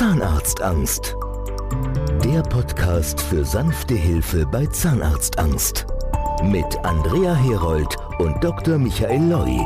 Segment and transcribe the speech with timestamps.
[0.00, 1.14] Zahnarztangst.
[2.24, 5.84] Der Podcast für sanfte Hilfe bei Zahnarztangst.
[6.42, 8.78] Mit Andrea Herold und Dr.
[8.78, 9.58] Michael Loi.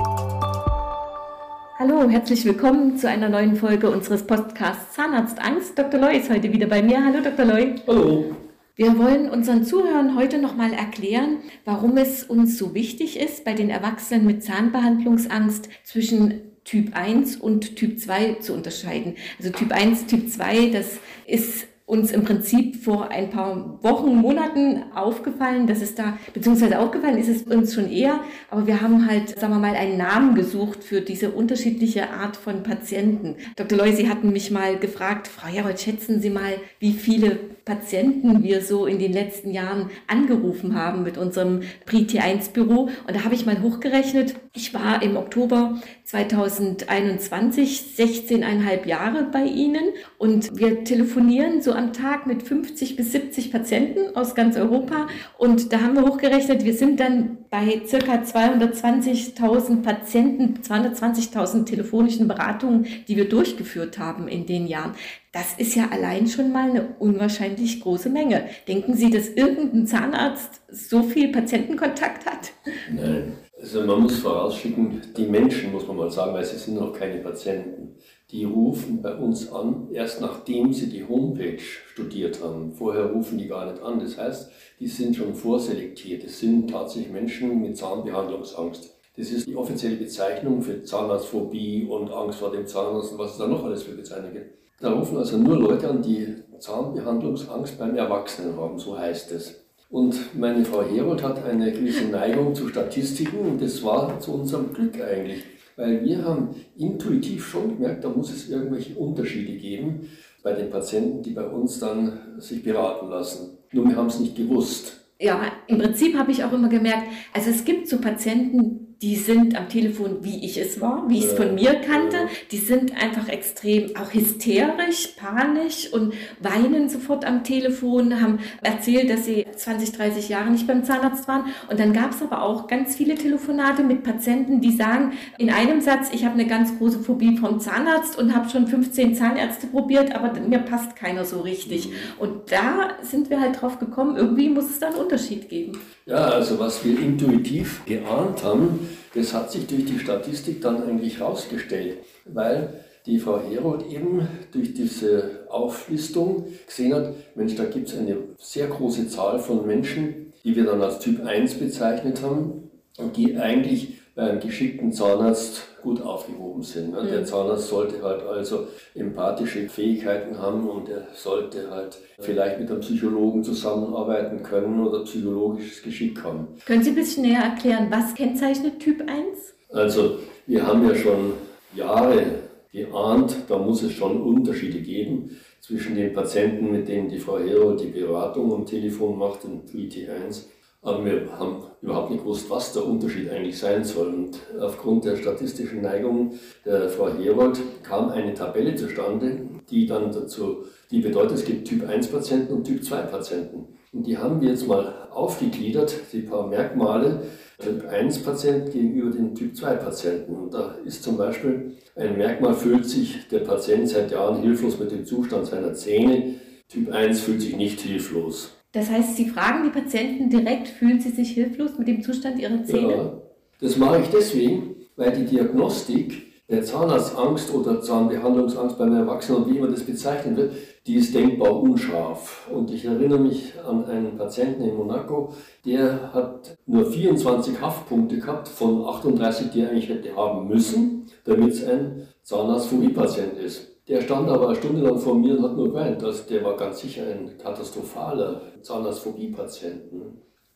[1.79, 5.79] Hallo, herzlich willkommen zu einer neuen Folge unseres Podcasts Zahnarztangst.
[5.79, 6.01] Dr.
[6.01, 7.05] Loi ist heute wieder bei mir.
[7.05, 7.45] Hallo, Dr.
[7.45, 7.77] Loi.
[7.87, 8.35] Hallo.
[8.75, 13.71] Wir wollen unseren Zuhörern heute nochmal erklären, warum es uns so wichtig ist, bei den
[13.71, 19.17] Erwachsenen mit Zahnbehandlungsangst zwischen Typ 1 und Typ 2 zu unterscheiden.
[19.38, 24.85] Also Typ 1, Typ 2, das ist uns im Prinzip vor ein paar Wochen, Monaten
[24.95, 29.38] aufgefallen, dass es da, beziehungsweise aufgefallen ist es uns schon eher, aber wir haben halt,
[29.38, 33.37] sagen wir mal, einen Namen gesucht für diese unterschiedliche Art von Patienten.
[33.57, 33.77] Dr.
[33.77, 38.60] Loy, Sie hatten mich mal gefragt, Frau Herold, schätzen Sie mal, wie viele Patienten wir
[38.60, 42.90] so in den letzten Jahren angerufen haben mit unserem Pri-T1-Büro.
[43.06, 49.95] Und da habe ich mal hochgerechnet, ich war im Oktober 2021 16,5 Jahre bei Ihnen
[50.18, 55.06] und wir telefonieren so am Tag mit 50 bis 70 Patienten aus ganz Europa.
[55.38, 62.87] Und da haben wir hochgerechnet, wir sind dann bei circa 220.000 Patienten, 220.000 telefonischen Beratungen,
[63.09, 64.94] die wir durchgeführt haben in den Jahren.
[65.34, 68.44] Das ist ja allein schon mal eine unwahrscheinlich große Menge.
[68.69, 72.53] Denken Sie, dass irgendein Zahnarzt so viel Patientenkontakt hat?
[72.93, 73.32] Nein.
[73.60, 77.19] Also man muss vorausschicken, die Menschen, muss man mal sagen, weil sie sind noch keine
[77.21, 77.97] Patienten,
[78.31, 82.72] die rufen bei uns an, erst nachdem sie die Homepage studiert haben.
[82.72, 83.99] Vorher rufen die gar nicht an.
[83.99, 86.22] Das heißt, die sind schon vorselektiert.
[86.22, 88.94] Es sind tatsächlich Menschen mit Zahnbehandlungsangst.
[89.16, 93.38] Das ist die offizielle Bezeichnung für Zahnarztphobie und Angst vor dem Zahnarzt und was es
[93.38, 94.63] da noch alles für Bezeichnungen gibt.
[94.84, 96.27] Da rufen also nur Leute an, die
[96.59, 99.65] Zahnbehandlungsangst beim Erwachsenen haben, so heißt es.
[99.88, 104.75] Und meine Frau Herold hat eine gewisse Neigung zu Statistiken und das war zu unserem
[104.75, 105.43] Glück eigentlich.
[105.77, 110.10] Weil wir haben intuitiv schon gemerkt, da muss es irgendwelche Unterschiede geben
[110.43, 113.56] bei den Patienten, die bei uns dann sich beraten lassen.
[113.72, 115.00] Nur wir haben es nicht gewusst.
[115.19, 119.54] Ja, im Prinzip habe ich auch immer gemerkt, also es gibt so Patienten, die sind
[119.54, 122.16] am Telefon, wie ich es war, wie ich es von mir kannte.
[122.50, 129.26] Die sind einfach extrem auch hysterisch, panisch und weinen sofort am Telefon, haben erzählt, dass
[129.26, 131.44] sie 20, 30 Jahre nicht beim Zahnarzt waren.
[131.70, 135.82] Und dann gab es aber auch ganz viele Telefonate mit Patienten, die sagen in einem
[135.82, 140.15] Satz, ich habe eine ganz große Phobie vom Zahnarzt und habe schon 15 Zahnärzte probiert,
[140.15, 141.88] aber mir passt keiner so richtig.
[141.88, 141.92] Mhm.
[142.21, 145.78] Und da sind wir halt drauf gekommen, irgendwie muss es da einen Unterschied geben.
[146.06, 151.19] Ja, also was wir intuitiv geahnt haben, das hat sich durch die Statistik dann eigentlich
[151.19, 157.99] herausgestellt, weil die Frau Herold eben durch diese Auflistung gesehen hat, Mensch, da gibt es
[157.99, 163.17] eine sehr große Zahl von Menschen, die wir dann als Typ 1 bezeichnet haben und
[163.17, 166.93] die eigentlich bei einem geschickten Zahnarzt gut aufgehoben sind.
[166.93, 167.03] Ne?
[167.03, 167.09] Mhm.
[167.09, 172.81] Der Zahnarzt sollte halt also empathische Fähigkeiten haben und er sollte halt vielleicht mit einem
[172.81, 176.49] Psychologen zusammenarbeiten können oder psychologisches Geschick haben.
[176.65, 179.55] Können Sie ein bisschen näher erklären, was kennzeichnet Typ 1?
[179.73, 181.33] Also wir haben ja schon
[181.75, 182.25] Jahre
[182.73, 187.73] geahnt, da muss es schon Unterschiede geben zwischen den Patienten, mit denen die Frau Hero
[187.73, 190.45] die Beratung am Telefon macht, in PT1
[190.84, 194.09] aber wir haben überhaupt nicht gewusst, was der Unterschied eigentlich sein soll.
[194.09, 196.34] Und aufgrund der statistischen Neigung
[196.65, 201.89] der Frau Herold kam eine Tabelle zustande, die dann dazu, die bedeutet, es gibt Typ
[201.89, 203.67] 1 Patienten und Typ 2 Patienten.
[203.93, 207.22] Und die haben wir jetzt mal aufgegliedert, die paar Merkmale,
[207.59, 210.34] Typ 1 Patient gegenüber den Typ 2 Patienten.
[210.34, 214.91] Und da ist zum Beispiel ein Merkmal, fühlt sich der Patient seit Jahren hilflos mit
[214.91, 216.34] dem Zustand seiner Zähne.
[216.69, 218.51] Typ 1 fühlt sich nicht hilflos.
[218.75, 222.62] Das heißt, Sie fragen die Patienten direkt, fühlen sie sich hilflos mit dem Zustand ihrer
[222.65, 222.93] Zähne?
[222.93, 223.12] Ja,
[223.61, 229.69] das mache ich deswegen, weil die Diagnostik der Zahnarztangst oder Zahnbehandlungsangst beim Erwachsenen, wie immer
[229.69, 230.55] das bezeichnet wird,
[230.87, 232.51] die ist denkbar unscharf.
[232.53, 235.33] Und ich erinnere mich an einen Patienten in Monaco,
[235.65, 241.53] der hat nur 24 Haftpunkte gehabt von 38, die er eigentlich hätte haben müssen, damit
[241.53, 243.73] es ein Zahnarztphobie-Patient ist.
[243.86, 246.03] Der stand aber eine Stunde lang vor mir und hat nur geweint.
[246.03, 249.83] Also der war ganz sicher ein katastrophaler Zahnarztphobie-Patient.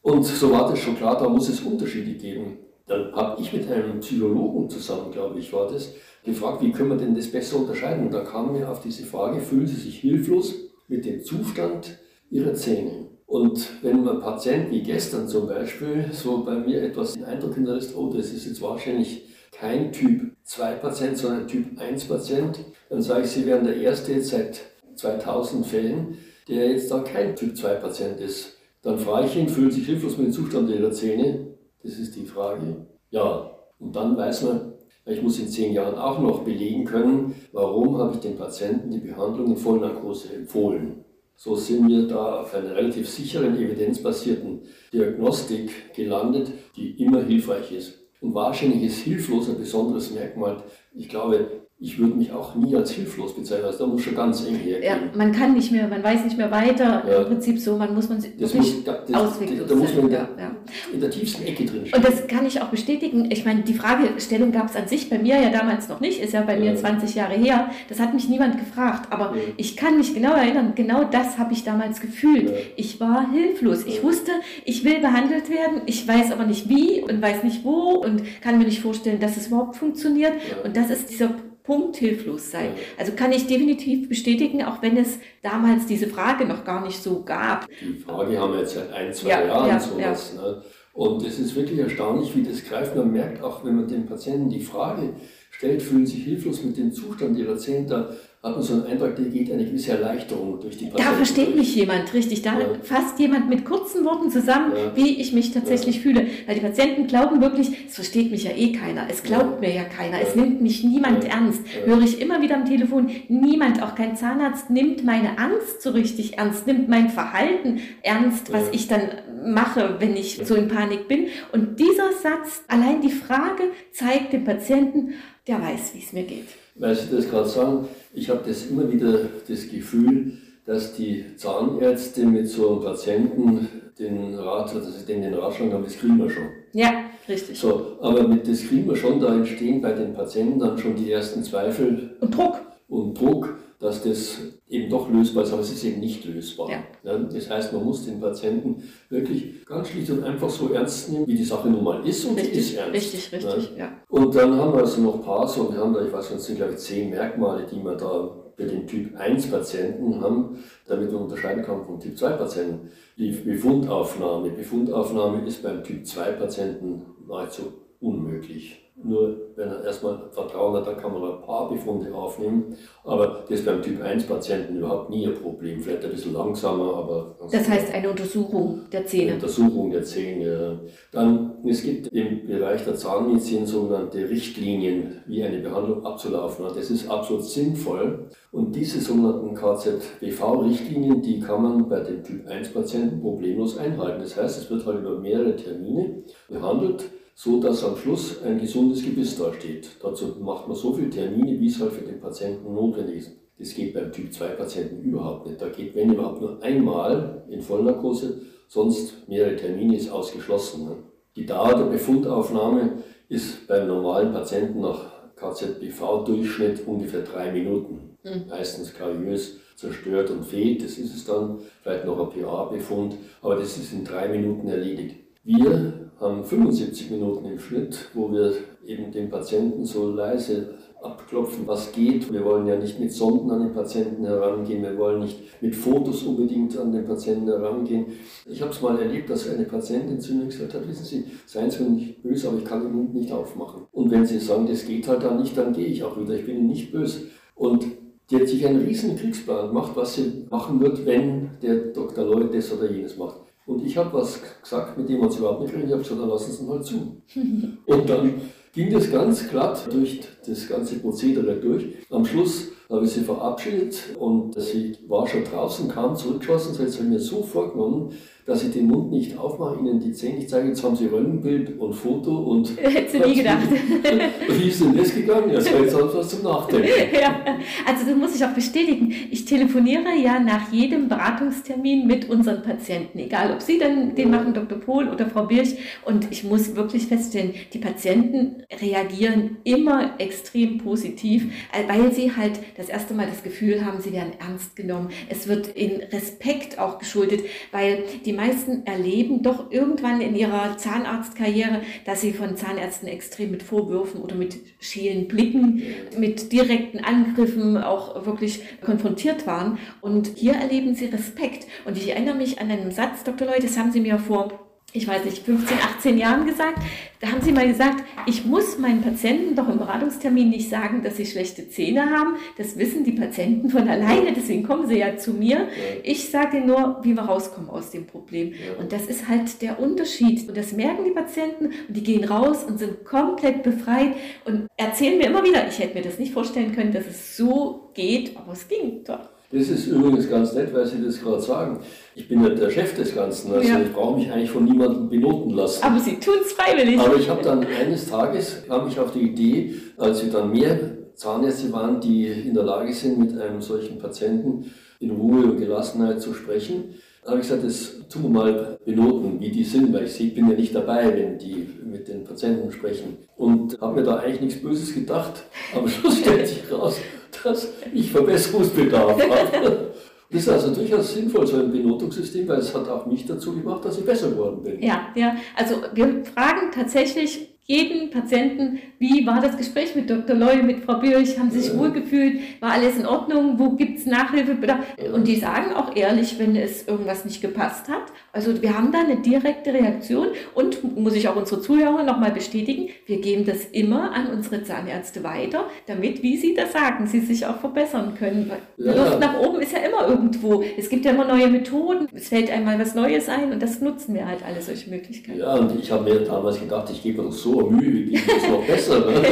[0.01, 2.59] Und so war das schon klar, da muss es Unterschiede geben.
[2.87, 5.93] Dann habe ich mit einem Psychologen zusammen, glaube ich, war das,
[6.25, 8.07] gefragt, wie können wir denn das besser unterscheiden?
[8.07, 10.55] Und da kam mir auf diese Frage, fühlen Sie sich hilflos
[10.89, 11.99] mit dem Zustand
[12.31, 13.09] Ihrer Zähne?
[13.27, 17.95] Und wenn ein Patient wie gestern zum Beispiel so bei mir etwas den Eindruck hinterlässt,
[17.95, 19.23] oh, das ist jetzt wahrscheinlich
[19.59, 22.59] kein Typ 2 Patient, sondern Typ 1 Patient,
[22.89, 24.61] dann sage ich, Sie wären der Erste seit
[24.97, 26.19] 2000 Fällen,
[26.49, 28.57] der jetzt da kein Typ 2 Patient ist.
[28.83, 31.49] Dann frage ich ihn, fühlen Sie sich hilflos mit dem Zustand Ihrer Zähne?
[31.83, 32.87] Das ist die Frage.
[33.11, 33.51] Ja.
[33.81, 34.73] Und dann weiß man,
[35.09, 38.99] Ich muss in zehn Jahren auch noch belegen können, warum habe ich den Patienten die
[38.99, 41.03] Behandlung in Vollnarkose empfohlen.
[41.35, 44.61] So sind wir da auf einer relativ sicheren, evidenzbasierten
[44.93, 47.95] Diagnostik gelandet, die immer hilfreich ist.
[48.21, 50.65] Und wahrscheinlich ist hilflos ein besonderes Merkmal.
[50.95, 54.45] Ich glaube, ich würde mich auch nie als hilflos bezeichnen, also da muss schon ganz
[54.45, 54.83] eng hergehen.
[54.83, 57.21] Ja, man kann nicht mehr, man weiß nicht mehr weiter, ja.
[57.21, 59.39] im Prinzip so, man muss man sich das muss, da, das,
[59.69, 60.51] Da muss man in der, ja.
[60.93, 61.97] in der tiefsten Ecke drin stehen.
[61.97, 63.31] Und das kann ich auch bestätigen.
[63.31, 66.33] Ich meine, die Fragestellung gab es an sich bei mir ja damals noch nicht, ist
[66.33, 66.73] ja bei ja.
[66.73, 67.71] mir 20 Jahre her.
[67.89, 71.63] Das hat mich niemand gefragt, aber ich kann mich genau erinnern, genau das habe ich
[71.63, 72.53] damals gefühlt.
[72.75, 73.85] Ich war hilflos.
[73.87, 74.33] Ich wusste,
[74.65, 78.59] ich will behandelt werden, ich weiß aber nicht wie und weiß nicht wo und kann
[78.59, 80.33] mir nicht vorstellen, dass es überhaupt funktioniert.
[80.65, 81.31] Und das ist dieser
[81.69, 82.71] Punkt hilflos sein.
[82.97, 87.23] Also kann ich definitiv bestätigen, auch wenn es damals diese Frage noch gar nicht so
[87.23, 87.69] gab.
[87.69, 90.33] Die Frage haben wir jetzt seit ein, zwei ja, Jahren ja, sowas.
[90.35, 90.43] Ja.
[90.43, 90.63] Ne?
[90.95, 92.97] Und es ist wirklich erstaunlich, wie das greift.
[92.97, 95.13] Man merkt auch, wenn man den Patienten die Frage
[95.51, 99.17] stellt, fühlen sich hilflos mit dem Zustand ihrer Zähne, da hat man so einen Eindruck,
[99.17, 101.11] da geht eine gewisse Erleichterung durch die Patienten.
[101.11, 102.43] Da versteht mich jemand, richtig.
[102.43, 102.67] Da ja.
[102.83, 104.95] fasst jemand mit kurzen Worten zusammen, ja.
[104.95, 106.03] wie ich mich tatsächlich ja.
[106.03, 106.27] fühle.
[106.47, 109.83] Weil die Patienten glauben wirklich, es versteht mich ja eh keiner, es glaubt mir ja
[109.83, 111.63] keiner, es nimmt mich niemand ernst.
[111.85, 116.39] Höre ich immer wieder am Telefon, niemand, auch kein Zahnarzt, nimmt meine Angst so richtig
[116.39, 119.01] ernst, nimmt mein Verhalten ernst, was ich dann
[119.45, 121.27] mache, wenn ich so in Panik bin.
[121.51, 125.15] Und dieser Satz, allein die Frage zeigt dem Patienten,
[125.49, 126.47] der weiß, wie es mir geht.
[126.77, 132.27] Weil Sie das gerade sagen, ich habe das immer wieder das Gefühl, dass die Zahnärzte
[132.27, 133.69] mit so einem Patienten
[133.99, 136.45] den Rat, dass sie den den Ratschlag haben, das kriegen wir schon.
[136.73, 137.59] Ja, richtig.
[137.59, 141.11] So, aber mit das kriegen wir schon, da entstehen bei den Patienten dann schon die
[141.11, 142.17] ersten Zweifel.
[142.21, 142.61] Und Druck.
[142.89, 144.39] Und Druck dass das
[144.69, 146.69] eben doch lösbar ist, aber es ist eben nicht lösbar.
[146.71, 147.19] Ja.
[147.19, 151.37] Das heißt, man muss den Patienten wirklich ganz schlicht und einfach so ernst nehmen, wie
[151.37, 152.95] die Sache nun mal ist und richtig, die ist ernst.
[152.95, 153.93] Richtig, richtig, ja.
[154.09, 156.43] Und dann haben wir also noch ein paar so, wir haben da, ich weiß nicht,
[156.43, 160.59] sind glaube ich zehn Merkmale, die wir da für den Typ 1 Patienten haben,
[160.89, 162.91] damit man unterscheiden kann vom Typ 2 Patienten.
[163.17, 164.51] Die Befundaufnahme.
[164.51, 168.88] Befundaufnahme ist beim Typ 2 Patienten nahezu unmöglich.
[169.09, 172.77] Nur wenn er erstmal Vertrauen hat, dann kann man ein paar Befunde aufnehmen.
[173.05, 175.81] Aber das ist beim Typ 1 Patienten überhaupt nie ein Problem.
[175.81, 177.37] Vielleicht ein bisschen langsamer, aber.
[177.51, 179.33] Das heißt eine Untersuchung der Zähne.
[179.33, 180.81] Eine Untersuchung der Zähne.
[181.11, 186.77] Dann, es gibt im Bereich der Zahnmedizin sogenannte Richtlinien, wie eine Behandlung abzulaufen hat.
[186.77, 188.29] Das ist absolut sinnvoll.
[188.53, 194.21] Und diese sogenannten KZBV-Richtlinien, die kann man bei den Typ 1 Patienten problemlos einhalten.
[194.21, 197.05] Das heißt, es wird halt über mehrere Termine behandelt
[197.41, 199.91] so dass am Schluss ein gesundes Gebiss dasteht.
[200.03, 203.37] Dazu macht man so viele Termine, wie es halt für den Patienten notwendig ist.
[203.57, 205.63] Das geht beim Typ 2 Patienten überhaupt nicht.
[205.63, 210.87] Da geht, wenn überhaupt, nur einmal in Vollnarkose, sonst mehrere Termine ist ausgeschlossen.
[210.87, 210.97] Ne?
[211.37, 218.17] Die Dauer der Befundaufnahme ist beim normalen Patienten nach KZBV-Durchschnitt ungefähr drei Minuten.
[218.25, 218.49] Mhm.
[218.49, 223.79] Meistens kariös zerstört und fehlt, das ist es dann, vielleicht noch ein PA-Befund, aber das
[223.79, 225.15] ist in drei Minuten erledigt.
[225.45, 228.53] Wir haben 75 Minuten im Schnitt, wo wir
[228.85, 232.33] eben den Patienten so leise abklopfen, was geht.
[232.33, 236.25] Wir wollen ja nicht mit Sonden an den Patienten herangehen, wir wollen nicht mit Fotos
[236.25, 238.07] unbedingt an den Patienten herangehen.
[238.47, 241.71] Ich habe es mal erlebt, dass eine Patientin zu mir gesagt hat, wissen Sie, seien
[241.71, 243.83] Sie mir nicht böse, aber ich kann den Mund nicht aufmachen.
[243.93, 246.47] Und wenn Sie sagen, das geht halt dann nicht, dann gehe ich auch wieder, ich
[246.47, 247.29] bin Ihnen nicht böse.
[247.55, 247.87] Und
[248.31, 252.25] die hat sich einen riesen Kriegsplan gemacht, was sie machen wird, wenn der Dr.
[252.25, 253.41] Lloyd das oder jenes macht.
[253.69, 255.87] Und ich habe was gesagt, mit dem man es überhaupt nicht kriegen.
[255.87, 257.23] Ich habe gesagt, dann lassen Sie ihn halt zu.
[257.87, 258.41] und dann
[258.73, 261.85] ging das ganz glatt durch das ganze Prozedere durch.
[262.09, 266.79] Am Schluss habe ich sie verabschiedet und sie war schon draußen, kam zurückgeschossen.
[266.79, 268.15] Habe ich mir so vorgenommen,
[268.49, 270.69] dass ich den Mund nicht aufmache, Ihnen die Zähne nicht zeige.
[270.69, 272.71] Jetzt haben Sie Röntgenbild und Foto und.
[272.81, 273.69] Hättest du nie gedacht.
[274.49, 275.53] Wie ist denn das gegangen?
[275.53, 276.89] Ja, so jetzt haben Sie was zum Nachdenken.
[277.19, 277.41] Ja,
[277.87, 279.13] also das muss ich auch bestätigen.
[279.31, 284.55] Ich telefoniere ja nach jedem Beratungstermin mit unseren Patienten, egal ob Sie dann den machen,
[284.55, 284.79] Dr.
[284.79, 285.77] Pohl oder Frau Birch.
[286.07, 291.53] Und ich muss wirklich feststellen, die Patienten reagieren immer extrem positiv,
[291.87, 295.09] weil sie halt das erste Mal das Gefühl haben, sie werden ernst genommen.
[295.29, 301.83] Es wird in Respekt auch geschuldet, weil die meisten erleben doch irgendwann in ihrer Zahnarztkarriere,
[302.07, 305.83] dass sie von Zahnärzten extrem mit Vorwürfen oder mit schielen Blicken,
[306.17, 309.79] mit direkten Angriffen auch wirklich konfrontiert waren.
[310.01, 311.67] Und hier erleben sie Respekt.
[311.85, 313.49] Und ich erinnere mich an einen Satz, Dr.
[313.49, 316.79] Lloyd, das haben Sie mir vor ich weiß nicht, 15, 18 Jahren gesagt.
[317.21, 321.19] Da haben sie mal gesagt, ich muss meinen Patienten doch im Beratungstermin nicht sagen, dass
[321.19, 322.37] sie schlechte Zähne haben.
[322.57, 325.69] Das wissen die Patienten von alleine, deswegen kommen sie ja zu mir.
[326.05, 328.55] Ich sage nur, wie wir rauskommen aus dem Problem.
[328.79, 330.49] Und das ist halt der Unterschied.
[330.49, 334.15] Und das merken die Patienten und die gehen raus und sind komplett befreit
[334.47, 337.91] und erzählen mir immer wieder, ich hätte mir das nicht vorstellen können, dass es so
[337.93, 339.29] geht, aber es ging doch.
[339.51, 341.81] Das ist übrigens ganz nett, weil Sie das gerade sagen.
[342.15, 343.81] Ich bin ja der Chef des Ganzen, also ja.
[343.81, 345.83] ich brauche mich eigentlich von niemandem benoten lassen.
[345.83, 346.99] Aber Sie tun es freiwillig.
[347.01, 350.79] Aber ich habe dann eines Tages, kam ich auf die Idee, als wir dann mehr
[351.15, 356.21] Zahnärzte waren, die in der Lage sind, mit einem solchen Patienten in Ruhe und Gelassenheit
[356.21, 356.95] zu sprechen,
[357.27, 360.57] habe ich gesagt, das tun wir mal benoten, wie die sind, weil ich bin ja
[360.57, 363.19] nicht dabei, wenn die mit den Patienten sprechen.
[363.37, 365.45] Und habe mir da eigentlich nichts Böses gedacht.
[365.75, 366.99] Aber Schluss stellt sich raus,
[367.45, 369.95] dass ich Verbesserungsbedarf habe.
[370.31, 373.83] Das ist also durchaus sinnvoll, so ein Benotungssystem, weil es hat auch mich dazu gemacht,
[373.87, 374.83] dass ich besser geworden bin.
[374.83, 375.37] Ja, ja.
[375.57, 380.35] Also wir fragen tatsächlich jeden Patienten, wie war das Gespräch mit Dr.
[380.35, 381.79] Loy, mit Frau Birch, haben sie sich ja.
[381.79, 384.79] wohlgefühlt, war alles in Ordnung, wo gibt es Nachhilfebedarf?
[385.13, 388.05] Und die sagen auch ehrlich, wenn es irgendwas nicht gepasst hat.
[388.33, 392.89] Also wir haben da eine direkte Reaktion und muss ich auch unsere Zuhörer nochmal bestätigen,
[393.05, 397.45] wir geben das immer an unsere Zahnärzte weiter, damit, wie sie das sagen, sie sich
[397.45, 398.51] auch verbessern können.
[398.79, 398.95] Ja.
[398.95, 400.65] Luft nach oben ist ja immer irgendwo.
[400.79, 404.15] Es gibt ja immer neue Methoden, es fällt einmal was Neues ein und das nutzen
[404.15, 405.39] wir halt alle solche Möglichkeiten.
[405.39, 408.49] Ja, und ich habe mir damals gedacht, ich gebe doch so Mühe, wie geht es
[408.49, 409.01] noch besser?
[409.01, 409.23] Ne?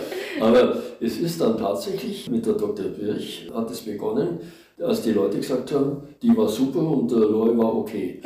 [0.40, 2.86] Aber es ist dann tatsächlich mit der Dr.
[2.86, 4.40] Birch hat es begonnen,
[4.82, 8.20] als die Leute gesagt haben, die war super und der Loy war okay.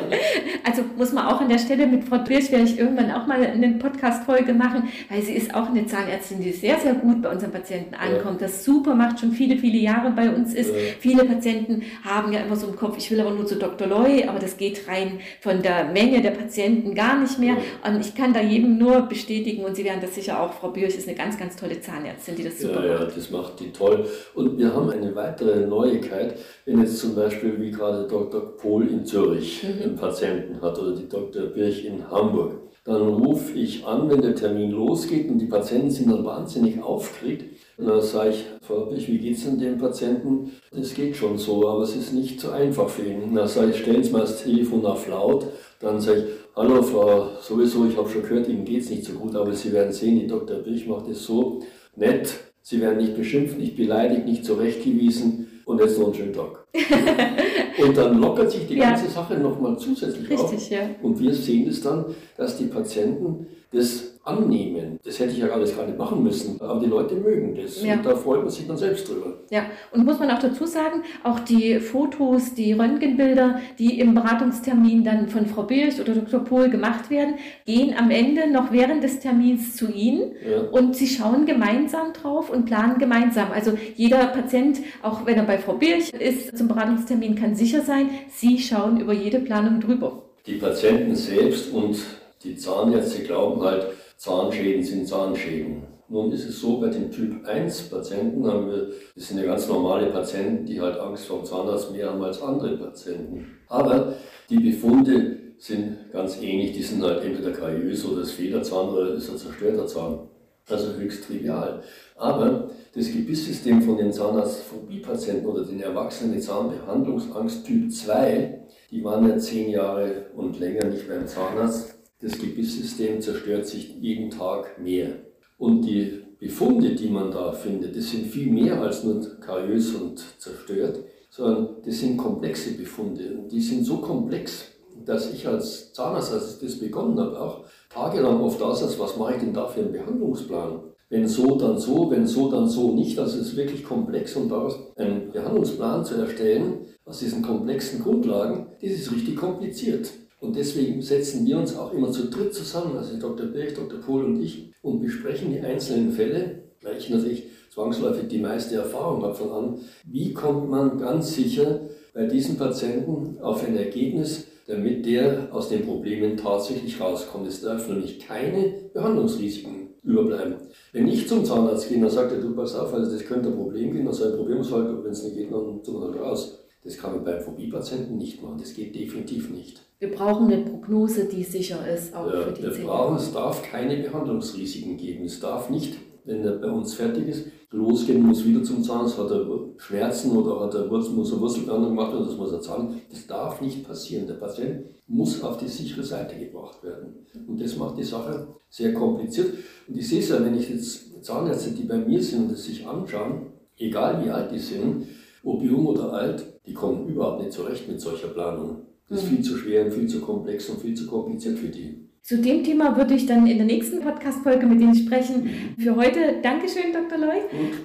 [0.64, 3.44] also muss man auch an der Stelle mit Frau Birch werde ich irgendwann auch mal
[3.44, 7.50] eine Podcast-Folge machen, weil sie ist auch eine Zahnärztin, die sehr, sehr gut bei unseren
[7.50, 8.46] Patienten ankommt, ja.
[8.46, 10.70] das super macht, schon viele, viele Jahre bei uns ist.
[10.70, 10.76] Ja.
[11.00, 13.88] Viele Patienten haben ja immer so im Kopf, ich will aber nur zu Dr.
[13.88, 17.56] Loy, aber das geht rein von der Menge der Patienten gar nicht mehr.
[17.84, 17.90] Ja.
[17.90, 20.96] Und ich kann da jedem nur bestätigen und Sie werden das sicher auch, Frau Birch
[20.96, 23.08] ist eine ganz, ganz tolle Zahnärztin, die das super ja, macht.
[23.08, 24.06] Ja, das macht die toll.
[24.34, 28.56] Und wir haben eine weitere neue Neuigkeit, wenn jetzt zum Beispiel wie gerade Dr.
[28.56, 29.82] Pohl in Zürich mhm.
[29.82, 31.46] einen Patienten hat oder die Dr.
[31.46, 32.52] Birch in Hamburg.
[32.84, 37.44] Dann rufe ich an, wenn der Termin losgeht und die Patienten sind dann wahnsinnig aufgeregt.
[37.76, 40.52] Und dann sage ich, Frau Birch, wie geht es denn dem Patienten?
[40.72, 43.22] Das geht schon so, aber es ist nicht so einfach für ihn.
[43.22, 45.46] Und dann sage ich, stellen Sie mal das Telefon auf laut.
[45.78, 46.24] Dann sage ich,
[46.56, 49.72] hallo Frau, sowieso, ich habe schon gehört, Ihnen geht es nicht so gut, aber Sie
[49.72, 50.58] werden sehen, die Dr.
[50.58, 51.60] Birch macht es so
[51.96, 52.32] nett.
[52.62, 56.66] Sie werden nicht beschimpft, nicht beleidigt, nicht zurechtgewiesen und jetzt noch einen schönen Tag.
[57.82, 58.90] und dann lockert sich die ja.
[58.90, 60.70] ganze Sache nochmal zusätzlich Richtig, auf.
[60.70, 60.80] Ja.
[61.02, 62.04] Und wir sehen es dann,
[62.36, 64.98] dass die Patienten das annehmen.
[65.02, 67.94] Das hätte ich ja alles gar nicht machen müssen, aber die Leute mögen das ja.
[67.94, 69.38] und da freut man sich dann selbst drüber.
[69.50, 75.04] Ja, und muss man auch dazu sagen, auch die Fotos, die Röntgenbilder, die im Beratungstermin
[75.04, 76.40] dann von Frau Birch oder Dr.
[76.44, 80.60] Pohl gemacht werden, gehen am Ende noch während des Termins zu Ihnen ja.
[80.70, 83.52] und Sie schauen gemeinsam drauf und planen gemeinsam.
[83.52, 88.10] Also jeder Patient, auch wenn er bei Frau Birch ist zum Beratungstermin, kann sicher sein,
[88.28, 90.24] Sie schauen über jede Planung drüber.
[90.46, 91.98] Die Patienten selbst und
[92.44, 93.86] die Zahnärzte glauben halt,
[94.20, 95.82] Zahnschäden sind Zahnschäden.
[96.10, 99.66] Nun ist es so, bei den Typ 1 Patienten haben wir, das sind ja ganz
[99.66, 103.46] normale Patienten, die halt Angst vor dem Zahnarzt mehr haben als andere Patienten.
[103.68, 104.12] Aber
[104.50, 109.30] die Befunde sind ganz ähnlich, die sind halt entweder kariös oder das Federzahn oder ist
[109.30, 110.28] ein zerstörter Zahn.
[110.68, 111.82] Also höchst trivial.
[112.16, 119.26] Aber das Gebisssystem von den Zahnarztphobie-Patienten oder den Erwachsenen mit Zahnbehandlungsangst Typ 2, die waren
[119.26, 125.12] ja zehn Jahre und länger nicht beim Zahnarzt, das Gebisssystem zerstört sich jeden Tag mehr.
[125.58, 130.22] Und die Befunde, die man da findet, das sind viel mehr als nur kariös und
[130.38, 131.00] zerstört,
[131.30, 133.34] sondern das sind komplexe Befunde.
[133.34, 134.66] Und die sind so komplex,
[135.04, 139.34] dass ich als Zahnarzt, als ich das begonnen habe, auch tagelang oft ausaß, was mache
[139.34, 140.80] ich denn da für einen Behandlungsplan?
[141.08, 143.18] Wenn so, dann so, wenn so, dann so nicht.
[143.18, 148.68] Also es ist wirklich komplex und daraus einen Behandlungsplan zu erstellen, aus diesen komplexen Grundlagen,
[148.80, 150.10] das ist richtig kompliziert.
[150.40, 153.46] Und deswegen setzen wir uns auch immer zu dritt zusammen, also Dr.
[153.46, 154.00] Birch, Dr.
[154.00, 159.22] Pohl und ich, und besprechen die einzelnen Fälle, weil ich natürlich zwangsläufig die meiste Erfahrung
[159.22, 159.78] habe von an.
[160.04, 161.80] Wie kommt man ganz sicher
[162.14, 167.46] bei diesem Patienten auf ein Ergebnis, damit der aus den Problemen tatsächlich rauskommt?
[167.46, 170.54] Es darf nämlich keine Behandlungsrisiken überbleiben.
[170.92, 173.56] Wenn ich zum Zahnarzt gehe, dann sagt er, du pass auf, also das könnte ein
[173.56, 176.58] Problem geben, ein Problem ist halt, wenn es nicht geht, dann tun wir halt raus.
[176.82, 179.82] Das kann man beim Phobie-Patienten nicht machen, das geht definitiv nicht.
[180.00, 182.86] Wir brauchen eine Prognose, die sicher ist, auch ja, für die wir Zähne.
[182.86, 185.26] Brauchen, es darf keine Behandlungsrisiken geben.
[185.26, 189.30] Es darf nicht, wenn er bei uns fertig ist, losgehen, muss wieder zum Zahnarzt, hat
[189.30, 193.02] er Schmerzen oder hat er Wurzel, muss er Wurzelbehandlung gemacht werden, das muss er zahlen.
[193.10, 194.26] Das darf nicht passieren.
[194.26, 197.26] Der Patient muss auf die sichere Seite gebracht werden.
[197.46, 199.52] Und das macht die Sache sehr kompliziert.
[199.86, 202.64] Und ich sehe es ja, wenn ich jetzt Zahnärzte, die bei mir sind und das
[202.64, 205.08] sich anschauen, egal wie alt die sind,
[205.44, 208.86] ob jung oder alt, die kommen überhaupt nicht zurecht mit solcher Planung.
[209.10, 212.06] Das ist viel zu schwer und viel zu komplex und viel zu kompliziert für die.
[212.22, 215.42] Zu dem Thema würde ich dann in der nächsten Podcast-Folge mit Ihnen sprechen.
[215.44, 215.74] Mhm.
[215.82, 217.18] Für heute Dankeschön, Dr.
[217.18, 217.40] Loy.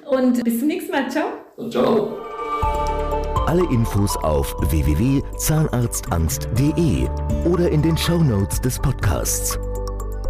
[0.07, 1.09] Und bis zum nächsten Mal.
[1.09, 1.29] Ciao.
[1.57, 2.19] Und ciao.
[3.47, 7.07] Alle Infos auf www.zahnarztangst.de
[7.49, 9.57] oder in den Show Notes des Podcasts.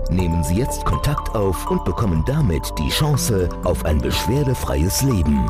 [0.10, 5.46] Nehmen Sie jetzt Kontakt auf und bekommen damit die Chance auf ein beschwerdefreies Leben.